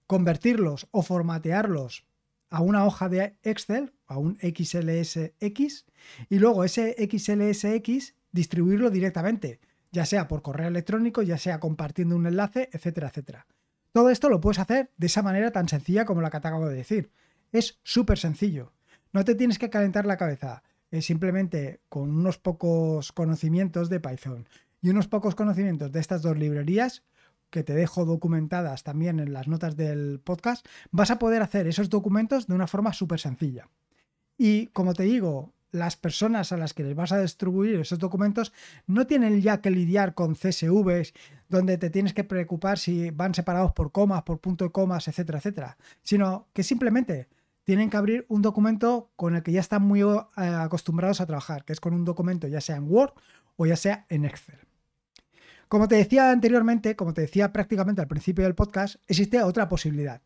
convertirlos 0.08 0.88
o 0.92 1.04
formatearlos 1.04 2.08
a 2.50 2.62
una 2.62 2.86
hoja 2.86 3.10
de 3.10 3.38
Excel, 3.44 3.94
a 4.08 4.18
un 4.18 4.38
XLSX, 4.38 5.86
y 6.30 6.40
luego 6.40 6.64
ese 6.64 6.96
XLSX 6.98 8.16
distribuirlo 8.32 8.90
directamente, 8.90 9.60
ya 9.92 10.06
sea 10.06 10.28
por 10.28 10.42
correo 10.42 10.68
electrónico, 10.68 11.22
ya 11.22 11.38
sea 11.38 11.60
compartiendo 11.60 12.16
un 12.16 12.26
enlace, 12.26 12.70
etcétera, 12.72 13.10
etcétera. 13.10 13.46
Todo 13.92 14.10
esto 14.10 14.30
lo 14.30 14.42
puedes 14.42 14.60
hacer 14.60 14.92
de 14.98 15.08
esa 15.08 15.22
manera 15.22 15.52
tan 15.52 15.68
sencilla 15.68 16.06
como 16.06 16.22
la 16.22 16.32
que 16.32 16.40
te 16.40 16.48
acabo 16.48 16.68
de 16.68 16.76
decir. 16.76 17.12
Es 17.52 17.80
súper 17.84 18.18
sencillo. 18.18 18.74
No 19.12 19.26
te 19.26 19.36
tienes 19.36 19.58
que 19.58 19.70
calentar 19.70 20.06
la 20.06 20.18
cabeza. 20.18 20.64
Simplemente 21.02 21.82
con 21.90 22.10
unos 22.10 22.38
pocos 22.38 23.12
conocimientos 23.12 23.90
de 23.90 24.00
Python 24.00 24.48
y 24.82 24.90
unos 24.90 25.08
pocos 25.08 25.36
conocimientos 25.36 25.92
de 25.92 26.00
estas 26.00 26.22
dos 26.22 26.38
librerías 26.38 27.04
que 27.50 27.64
te 27.64 27.74
dejo 27.74 28.06
documentadas 28.06 28.84
también 28.84 29.20
en 29.20 29.34
las 29.34 29.48
notas 29.48 29.76
del 29.76 30.20
podcast, 30.24 30.66
vas 30.92 31.12
a 31.12 31.20
poder 31.20 31.42
hacer 31.42 31.68
esos 31.68 31.90
documentos 31.90 32.48
de 32.48 32.56
una 32.56 32.68
forma 32.68 32.94
súper 32.94 33.20
sencilla. 33.20 33.70
Y 34.38 34.68
como 34.68 34.94
te 34.94 35.04
digo, 35.04 35.54
las 35.72 35.96
personas 35.96 36.52
a 36.52 36.58
las 36.58 36.74
que 36.74 36.84
les 36.84 36.96
vas 36.96 37.12
a 37.12 37.22
distribuir 37.22 37.80
esos 37.80 38.00
documentos 38.00 38.54
no 38.88 39.06
tienen 39.06 39.42
ya 39.42 39.62
que 39.62 39.70
lidiar 39.70 40.14
con 40.14 40.36
CSVs 40.36 41.14
donde 41.48 41.78
te 41.78 41.90
tienes 41.90 42.14
que 42.14 42.24
preocupar 42.24 42.80
si 42.80 43.12
van 43.12 43.34
separados 43.34 43.74
por 43.74 43.92
comas, 43.92 44.24
por 44.24 44.40
punto 44.40 44.66
de 44.66 44.72
comas, 44.72 45.08
etcétera, 45.08 45.40
etcétera, 45.40 45.78
sino 46.02 46.48
que 46.54 46.64
simplemente 46.64 47.28
tienen 47.70 47.92
que 47.92 47.98
abrir 47.98 48.26
un 48.30 48.42
documento 48.42 49.12
con 49.16 49.36
el 49.36 49.44
que 49.44 49.52
ya 49.52 49.60
están 49.60 49.84
muy 49.84 50.02
eh, 50.02 50.26
acostumbrados 50.36 51.22
a 51.22 51.28
trabajar, 51.28 51.66
que 51.66 51.74
es 51.74 51.80
con 51.80 51.94
un 51.94 52.04
documento 52.04 52.48
ya 52.48 52.62
sea 52.62 52.78
en 52.78 52.90
Word 52.90 53.14
o 53.58 53.68
ya 53.68 53.76
sea 53.76 54.08
en 54.10 54.26
Excel. 54.26 54.58
Como 55.68 55.88
te 55.88 55.94
decía 55.94 56.32
anteriormente, 56.32 56.96
como 56.96 57.14
te 57.14 57.22
decía 57.22 57.54
prácticamente 57.54 58.02
al 58.02 58.08
principio 58.08 58.44
del 58.44 58.56
podcast, 58.56 58.96
existe 59.08 59.44
otra 59.44 59.70
posibilidad, 59.70 60.24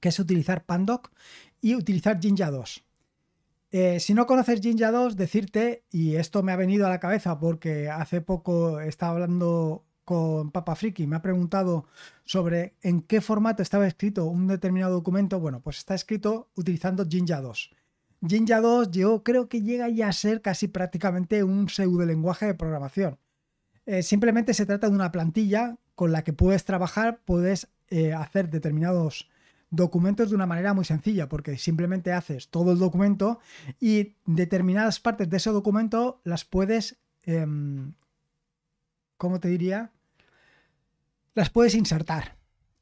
que 0.00 0.08
es 0.08 0.18
utilizar 0.18 0.64
Pandoc 0.64 1.10
y 1.60 1.74
utilizar 1.74 2.18
Jinja 2.18 2.50
2. 2.50 2.82
Eh, 3.72 4.00
si 4.00 4.14
no 4.14 4.24
conoces 4.24 4.62
Jinja 4.62 4.90
2, 4.92 5.18
decirte, 5.18 5.84
y 5.90 6.16
esto 6.16 6.42
me 6.42 6.52
ha 6.52 6.56
venido 6.56 6.86
a 6.86 6.88
la 6.88 6.98
cabeza 6.98 7.38
porque 7.38 7.90
hace 7.90 8.22
poco 8.22 8.80
estaba 8.80 9.12
hablando 9.12 9.84
con 10.06 10.52
Papa 10.52 10.76
Friki 10.76 11.08
me 11.08 11.16
ha 11.16 11.20
preguntado 11.20 11.86
sobre 12.24 12.76
en 12.80 13.02
qué 13.02 13.20
formato 13.20 13.60
estaba 13.60 13.88
escrito 13.88 14.24
un 14.26 14.46
determinado 14.46 14.94
documento, 14.94 15.40
bueno, 15.40 15.60
pues 15.60 15.78
está 15.78 15.96
escrito 15.96 16.48
utilizando 16.54 17.04
Jinja 17.04 17.40
2. 17.40 17.70
Jinja 18.26 18.60
2 18.60 18.92
yo 18.92 19.24
creo 19.24 19.48
que 19.48 19.62
llega 19.62 19.88
ya 19.88 20.08
a 20.08 20.12
ser 20.12 20.42
casi 20.42 20.68
prácticamente 20.68 21.42
un 21.42 21.68
pseudo 21.68 22.06
lenguaje 22.06 22.46
de 22.46 22.54
programación. 22.54 23.18
Eh, 23.84 24.04
simplemente 24.04 24.54
se 24.54 24.64
trata 24.64 24.88
de 24.88 24.94
una 24.94 25.10
plantilla 25.10 25.76
con 25.96 26.12
la 26.12 26.22
que 26.22 26.32
puedes 26.32 26.64
trabajar, 26.64 27.22
puedes 27.24 27.66
eh, 27.88 28.12
hacer 28.12 28.48
determinados 28.48 29.28
documentos 29.70 30.30
de 30.30 30.36
una 30.36 30.46
manera 30.46 30.72
muy 30.72 30.84
sencilla, 30.84 31.28
porque 31.28 31.58
simplemente 31.58 32.12
haces 32.12 32.48
todo 32.48 32.70
el 32.70 32.78
documento 32.78 33.40
y 33.80 34.14
determinadas 34.24 35.00
partes 35.00 35.28
de 35.28 35.38
ese 35.38 35.50
documento 35.50 36.20
las 36.22 36.44
puedes, 36.44 36.96
em, 37.24 37.94
¿cómo 39.16 39.40
te 39.40 39.48
diría? 39.48 39.90
Las 41.36 41.50
puedes 41.50 41.74
insertar, 41.74 42.38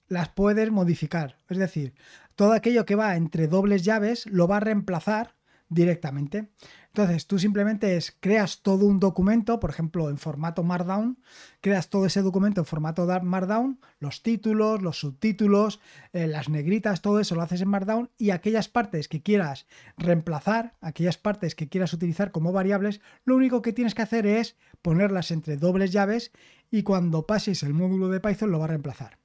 las 0.06 0.28
puedes 0.28 0.70
modificar. 0.70 1.40
Es 1.48 1.58
decir, 1.58 1.92
todo 2.36 2.52
aquello 2.52 2.86
que 2.86 2.94
va 2.94 3.16
entre 3.16 3.48
dobles 3.48 3.82
llaves 3.82 4.26
lo 4.26 4.46
va 4.46 4.58
a 4.58 4.60
reemplazar 4.60 5.34
directamente. 5.68 6.52
Entonces, 6.96 7.26
tú 7.26 7.40
simplemente 7.40 7.96
es, 7.96 8.16
creas 8.20 8.62
todo 8.62 8.86
un 8.86 9.00
documento, 9.00 9.58
por 9.58 9.68
ejemplo, 9.68 10.10
en 10.10 10.16
formato 10.16 10.62
Markdown, 10.62 11.18
creas 11.60 11.90
todo 11.90 12.06
ese 12.06 12.22
documento 12.22 12.60
en 12.60 12.66
formato 12.66 13.04
Markdown, 13.20 13.80
los 13.98 14.22
títulos, 14.22 14.80
los 14.80 15.00
subtítulos, 15.00 15.80
eh, 16.12 16.28
las 16.28 16.48
negritas, 16.48 17.02
todo 17.02 17.18
eso 17.18 17.34
lo 17.34 17.42
haces 17.42 17.62
en 17.62 17.68
Markdown 17.68 18.10
y 18.16 18.30
aquellas 18.30 18.68
partes 18.68 19.08
que 19.08 19.24
quieras 19.24 19.66
reemplazar, 19.98 20.76
aquellas 20.80 21.18
partes 21.18 21.56
que 21.56 21.68
quieras 21.68 21.92
utilizar 21.92 22.30
como 22.30 22.52
variables, 22.52 23.00
lo 23.24 23.34
único 23.34 23.60
que 23.60 23.72
tienes 23.72 23.96
que 23.96 24.02
hacer 24.02 24.24
es 24.24 24.54
ponerlas 24.80 25.32
entre 25.32 25.56
dobles 25.56 25.90
llaves 25.90 26.30
y 26.70 26.84
cuando 26.84 27.26
pases 27.26 27.64
el 27.64 27.74
módulo 27.74 28.08
de 28.08 28.20
Python 28.20 28.52
lo 28.52 28.60
va 28.60 28.66
a 28.66 28.68
reemplazar. 28.68 29.18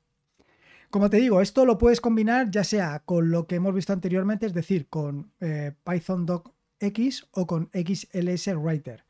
Como 0.90 1.12
te 1.12 1.18
digo, 1.18 1.40
esto 1.40 1.66
lo 1.66 1.78
puedes 1.78 2.02
combinar 2.02 2.50
ya 2.50 2.64
sea 2.64 3.04
con 3.06 3.30
lo 3.30 3.46
que 3.46 3.58
hemos 3.58 3.76
visto 3.76 3.94
anteriormente, 3.94 4.48
es 4.48 4.56
decir, 4.56 4.88
con 4.90 5.32
eh, 5.40 5.74
Python 5.84 6.26
Doc 6.26 6.56
X 6.80 7.28
o 7.32 7.48
con 7.48 7.70
XLS 7.74 8.56
Writer. 8.56 9.06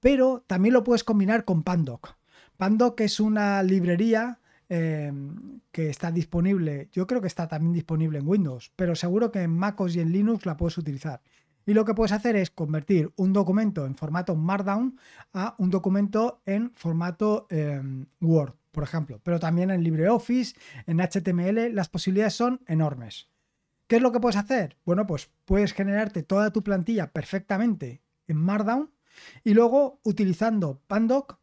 Pero 0.00 0.44
también 0.46 0.72
lo 0.74 0.84
puedes 0.84 1.04
combinar 1.04 1.44
con 1.44 1.62
Pandoc. 1.62 2.16
Pandoc 2.56 3.00
es 3.00 3.20
una 3.20 3.62
librería 3.62 4.38
em, 4.68 5.60
que 5.72 5.88
está 5.88 6.10
disponible, 6.10 6.88
yo 6.92 7.06
creo 7.06 7.20
que 7.20 7.26
está 7.26 7.48
también 7.48 7.72
disponible 7.72 8.18
en 8.18 8.28
Windows, 8.28 8.72
pero 8.76 8.94
seguro 8.94 9.32
que 9.32 9.42
en 9.42 9.50
MacOS 9.50 9.96
y 9.96 10.00
en 10.00 10.12
Linux 10.12 10.46
la 10.46 10.56
puedes 10.56 10.78
utilizar. 10.78 11.22
Y 11.66 11.74
lo 11.74 11.84
que 11.84 11.94
puedes 11.94 12.12
hacer 12.12 12.36
es 12.36 12.50
convertir 12.50 13.12
un 13.16 13.32
documento 13.32 13.86
en 13.86 13.94
formato 13.94 14.34
Markdown 14.34 14.98
a 15.32 15.54
un 15.58 15.70
documento 15.70 16.42
en 16.46 16.72
formato 16.74 17.46
em, 17.50 18.06
Word, 18.20 18.54
por 18.72 18.82
ejemplo. 18.82 19.20
Pero 19.22 19.38
también 19.38 19.70
en 19.70 19.82
LibreOffice, 19.82 20.54
en 20.86 20.98
HTML, 21.00 21.74
las 21.74 21.88
posibilidades 21.88 22.34
son 22.34 22.60
enormes. 22.66 23.28
¿Qué 23.90 23.96
es 23.96 24.02
lo 24.02 24.12
que 24.12 24.20
puedes 24.20 24.36
hacer? 24.36 24.76
Bueno, 24.84 25.04
pues 25.08 25.30
puedes 25.44 25.72
generarte 25.72 26.22
toda 26.22 26.52
tu 26.52 26.62
plantilla 26.62 27.10
perfectamente 27.10 28.02
en 28.28 28.36
Markdown 28.36 28.92
y 29.42 29.52
luego 29.52 29.98
utilizando 30.04 30.80
Pandoc 30.86 31.40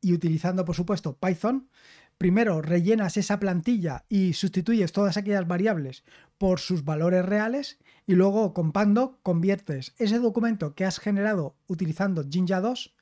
y 0.00 0.12
utilizando, 0.12 0.64
por 0.64 0.76
supuesto, 0.76 1.18
Python, 1.18 1.68
primero 2.16 2.62
rellenas 2.62 3.16
esa 3.16 3.40
plantilla 3.40 4.04
y 4.08 4.34
sustituyes 4.34 4.92
todas 4.92 5.16
aquellas 5.16 5.48
variables 5.48 6.04
por 6.38 6.60
sus 6.60 6.84
valores 6.84 7.26
reales 7.26 7.80
y 8.06 8.14
luego 8.14 8.54
con 8.54 8.70
Pandoc 8.70 9.18
conviertes 9.24 9.92
ese 9.98 10.20
documento 10.20 10.76
que 10.76 10.84
has 10.84 11.00
generado 11.00 11.56
utilizando 11.66 12.22
Jinja 12.22 12.60
2 12.60 12.94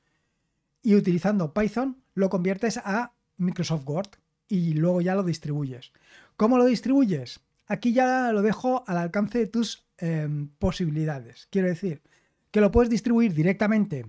y 0.83 0.95
utilizando 0.95 1.53
Python 1.53 2.03
lo 2.15 2.31
conviertes 2.31 2.79
a 2.79 3.13
Microsoft 3.37 3.87
Word 3.87 4.09
y 4.49 4.73
luego 4.73 5.03
ya 5.03 5.15
lo 5.15 5.25
distribuyes. 5.25 5.93
¿Cómo 6.39 6.57
lo 6.57 6.65
distribuyes? 6.65 7.43
Aquí 7.69 7.93
ya 7.93 8.33
lo 8.33 8.43
dejo 8.43 8.85
al 8.87 8.99
alcance 8.99 9.39
de 9.39 9.47
tus 9.47 9.87
em, 9.99 10.49
posibilidades. 10.59 11.47
Quiero 11.51 11.69
decir, 11.69 12.03
que 12.51 12.61
lo 12.61 12.71
puedes 12.73 12.91
distribuir 12.91 13.35
directamente 13.35 14.07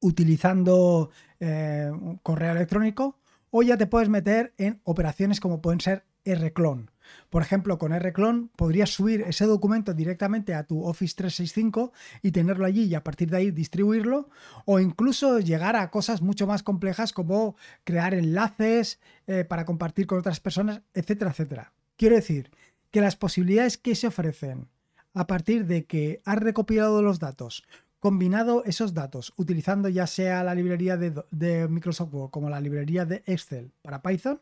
utilizando 0.00 1.10
eh, 1.40 1.90
correo 2.22 2.52
electrónico 2.52 3.18
o 3.50 3.62
ya 3.62 3.76
te 3.76 3.86
puedes 3.86 4.08
meter 4.08 4.54
en 4.58 4.80
operaciones 4.84 5.40
como 5.40 5.60
pueden 5.60 5.80
ser 5.80 6.04
rclone. 6.24 6.86
Por 7.30 7.42
ejemplo, 7.42 7.78
con 7.78 7.96
rclone 7.96 8.48
podrías 8.56 8.90
subir 8.90 9.22
ese 9.22 9.46
documento 9.46 9.94
directamente 9.94 10.54
a 10.54 10.64
tu 10.64 10.84
Office 10.84 11.14
365 11.16 11.92
y 12.22 12.32
tenerlo 12.32 12.66
allí 12.66 12.84
y 12.84 12.94
a 12.94 13.04
partir 13.04 13.30
de 13.30 13.36
ahí 13.38 13.50
distribuirlo 13.50 14.28
o 14.64 14.80
incluso 14.80 15.38
llegar 15.38 15.76
a 15.76 15.90
cosas 15.90 16.22
mucho 16.22 16.46
más 16.46 16.62
complejas 16.62 17.12
como 17.12 17.56
crear 17.84 18.14
enlaces 18.14 19.00
eh, 19.26 19.44
para 19.44 19.64
compartir 19.64 20.06
con 20.06 20.18
otras 20.18 20.40
personas, 20.40 20.82
etcétera, 20.94 21.30
etcétera. 21.30 21.72
Quiero 21.96 22.16
decir 22.16 22.50
que 22.90 23.00
las 23.00 23.16
posibilidades 23.16 23.78
que 23.78 23.94
se 23.94 24.06
ofrecen 24.06 24.68
a 25.14 25.26
partir 25.26 25.66
de 25.66 25.86
que 25.86 26.20
has 26.24 26.38
recopilado 26.38 27.00
los 27.00 27.18
datos, 27.18 27.64
combinado 28.00 28.64
esos 28.64 28.92
datos, 28.92 29.32
utilizando 29.36 29.88
ya 29.88 30.06
sea 30.06 30.44
la 30.44 30.54
librería 30.54 30.98
de, 30.98 31.68
Microsoft 31.68 32.12
Word 32.12 32.30
como 32.30 32.50
la 32.50 32.60
librería 32.60 33.06
de 33.06 33.22
Excel 33.26 33.72
para 33.82 34.02
Python, 34.02 34.40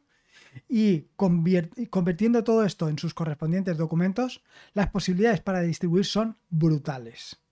y 0.68 1.06
convirtiendo 1.16 2.42
todo 2.42 2.64
esto 2.64 2.88
en 2.88 2.98
sus 2.98 3.14
correspondientes 3.14 3.76
documentos, 3.76 4.42
las 4.72 4.90
posibilidades 4.90 5.40
para 5.40 5.60
distribuir 5.60 6.04
son 6.04 6.36
brutales. 6.50 7.43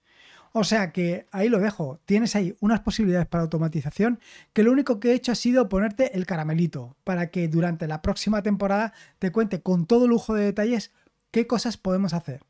O 0.52 0.64
sea 0.64 0.92
que 0.92 1.26
ahí 1.32 1.48
lo 1.48 1.58
dejo. 1.58 2.00
Tienes 2.04 2.36
ahí 2.36 2.54
unas 2.60 2.80
posibilidades 2.80 3.26
para 3.26 3.42
automatización 3.42 4.20
que 4.52 4.62
lo 4.62 4.70
único 4.70 5.00
que 5.00 5.10
he 5.10 5.14
hecho 5.14 5.32
ha 5.32 5.34
sido 5.34 5.68
ponerte 5.68 6.16
el 6.16 6.26
caramelito 6.26 6.96
para 7.04 7.30
que 7.30 7.48
durante 7.48 7.86
la 7.86 8.02
próxima 8.02 8.42
temporada 8.42 8.92
te 9.18 9.32
cuente 9.32 9.62
con 9.62 9.86
todo 9.86 10.06
lujo 10.06 10.34
de 10.34 10.44
detalles 10.44 10.92
qué 11.30 11.46
cosas 11.46 11.78
podemos 11.78 12.12
hacer. 12.12 12.44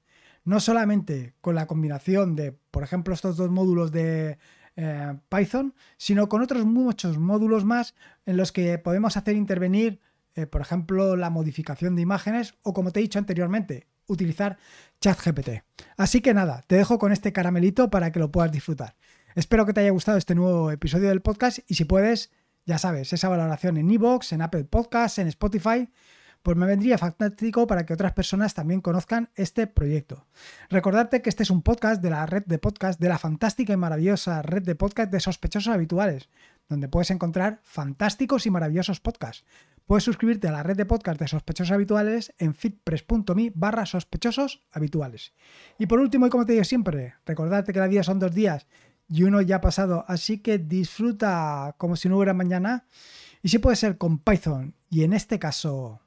No 0.44 0.58
solamente 0.58 1.34
con 1.40 1.54
la 1.54 1.68
combinación 1.68 2.34
de, 2.34 2.52
por 2.72 2.82
ejemplo, 2.82 3.14
estos 3.14 3.36
dos 3.36 3.50
módulos 3.50 3.92
de 3.92 4.38
eh, 4.74 5.14
Python, 5.28 5.74
sino 5.96 6.28
con 6.28 6.42
otros 6.42 6.64
muchos 6.64 7.18
módulos 7.18 7.64
más 7.64 7.94
en 8.26 8.36
los 8.36 8.50
que 8.50 8.78
podemos 8.78 9.16
hacer 9.16 9.36
intervenir, 9.36 10.00
eh, 10.34 10.46
por 10.46 10.60
ejemplo, 10.60 11.14
la 11.14 11.30
modificación 11.30 11.94
de 11.94 12.02
imágenes 12.02 12.54
o, 12.62 12.72
como 12.72 12.90
te 12.90 12.98
he 12.98 13.02
dicho 13.02 13.20
anteriormente, 13.20 13.86
utilizar 14.06 14.58
ChatGPT. 15.00 15.62
Así 15.96 16.20
que 16.20 16.34
nada, 16.34 16.62
te 16.66 16.76
dejo 16.76 16.98
con 16.98 17.12
este 17.12 17.32
caramelito 17.32 17.90
para 17.90 18.12
que 18.12 18.20
lo 18.20 18.30
puedas 18.30 18.52
disfrutar. 18.52 18.96
Espero 19.34 19.66
que 19.66 19.72
te 19.72 19.80
haya 19.80 19.90
gustado 19.90 20.18
este 20.18 20.34
nuevo 20.34 20.70
episodio 20.70 21.08
del 21.08 21.22
podcast 21.22 21.58
y 21.66 21.74
si 21.74 21.84
puedes, 21.84 22.30
ya 22.66 22.78
sabes, 22.78 23.12
esa 23.12 23.28
valoración 23.28 23.76
en 23.78 23.90
Evox, 23.90 24.32
en 24.32 24.42
Apple 24.42 24.64
Podcasts, 24.64 25.18
en 25.18 25.28
Spotify, 25.28 25.88
pues 26.42 26.56
me 26.56 26.66
vendría 26.66 26.98
fantástico 26.98 27.66
para 27.66 27.86
que 27.86 27.94
otras 27.94 28.12
personas 28.12 28.54
también 28.54 28.80
conozcan 28.80 29.30
este 29.36 29.66
proyecto. 29.66 30.26
Recordarte 30.68 31.22
que 31.22 31.30
este 31.30 31.44
es 31.44 31.50
un 31.50 31.62
podcast 31.62 32.02
de 32.02 32.10
la 32.10 32.26
red 32.26 32.44
de 32.46 32.58
podcast, 32.58 33.00
de 33.00 33.08
la 33.08 33.18
fantástica 33.18 33.72
y 33.72 33.76
maravillosa 33.76 34.42
red 34.42 34.62
de 34.62 34.74
podcast 34.74 35.10
de 35.12 35.20
sospechosos 35.20 35.72
habituales, 35.72 36.28
donde 36.68 36.88
puedes 36.88 37.10
encontrar 37.10 37.60
fantásticos 37.62 38.46
y 38.46 38.50
maravillosos 38.50 39.00
podcasts. 39.00 39.44
Puedes 39.92 40.04
suscribirte 40.04 40.48
a 40.48 40.52
la 40.52 40.62
red 40.62 40.74
de 40.74 40.86
podcast 40.86 41.20
de 41.20 41.28
sospechosos 41.28 41.70
habituales 41.70 42.32
en 42.38 42.54
fitpress.me 42.54 43.52
barra 43.54 43.84
sospechosos 43.84 44.62
habituales. 44.72 45.34
Y 45.78 45.84
por 45.84 46.00
último, 46.00 46.26
y 46.26 46.30
como 46.30 46.46
te 46.46 46.52
digo 46.52 46.64
siempre, 46.64 47.16
recordarte 47.26 47.74
que 47.74 47.78
la 47.78 47.88
vida 47.88 48.02
son 48.02 48.18
dos 48.18 48.34
días 48.34 48.66
y 49.06 49.24
uno 49.24 49.42
ya 49.42 49.56
ha 49.56 49.60
pasado, 49.60 50.06
así 50.08 50.38
que 50.38 50.56
disfruta 50.56 51.74
como 51.76 51.96
si 51.96 52.08
no 52.08 52.16
hubiera 52.16 52.32
mañana. 52.32 52.86
Y 53.42 53.50
si 53.50 53.58
puede 53.58 53.76
ser 53.76 53.98
con 53.98 54.18
Python 54.18 54.74
y 54.88 55.04
en 55.04 55.12
este 55.12 55.38
caso 55.38 56.00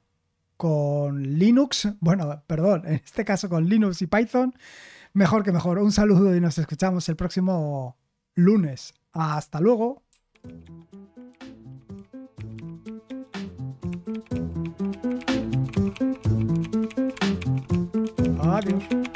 con 0.56 1.22
Linux, 1.22 1.88
bueno, 2.00 2.42
perdón, 2.44 2.82
en 2.86 2.94
este 2.94 3.24
caso 3.24 3.48
con 3.48 3.68
Linux 3.68 4.02
y 4.02 4.08
Python, 4.08 4.52
mejor 5.12 5.44
que 5.44 5.52
mejor. 5.52 5.78
Un 5.78 5.92
saludo 5.92 6.34
y 6.34 6.40
nos 6.40 6.58
escuchamos 6.58 7.08
el 7.08 7.14
próximo 7.14 7.96
lunes. 8.34 8.94
Hasta 9.12 9.60
luego. 9.60 10.02
Amado. 18.56 19.15